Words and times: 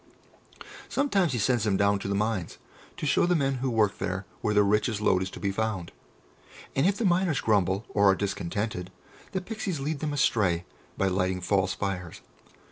Sometimes 0.89 1.31
he 1.33 1.37
sends 1.37 1.63
them 1.63 1.77
down 1.77 1.99
to 1.99 2.07
the 2.07 2.15
mines, 2.15 2.57
to 2.97 3.05
show 3.05 3.27
the 3.27 3.35
men 3.35 3.57
who 3.61 3.69
work 3.69 3.99
there 3.99 4.25
where 4.41 4.55
the 4.55 4.63
richest 4.63 4.99
lode 4.99 5.21
is 5.21 5.29
to 5.29 5.39
be 5.39 5.51
found; 5.51 5.91
and 6.75 6.87
if 6.87 6.97
the 6.97 7.05
miners 7.05 7.39
grumble, 7.39 7.85
or 7.89 8.09
are 8.09 8.15
discontented, 8.15 8.89
the 9.33 9.41
Pixies 9.41 9.79
lead 9.79 9.99
them 9.99 10.11
astray 10.11 10.65
by 10.97 11.07
lighting 11.07 11.39
false 11.39 11.75
fires. 11.75 12.21